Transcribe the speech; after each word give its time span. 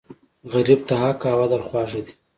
غریب 0.53 0.81
ته 0.87 0.93
حق 1.01 1.21
او 1.31 1.37
عدل 1.45 1.61
خواږه 1.67 2.01
دي 2.05 2.13